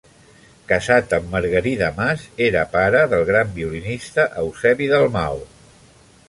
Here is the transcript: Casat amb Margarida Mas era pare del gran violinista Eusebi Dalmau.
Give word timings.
Casat 0.69 1.11
amb 1.17 1.27
Margarida 1.35 1.89
Mas 1.99 2.23
era 2.45 2.63
pare 2.77 3.03
del 3.13 3.27
gran 3.31 3.53
violinista 3.59 4.27
Eusebi 4.45 4.89
Dalmau. 4.95 5.45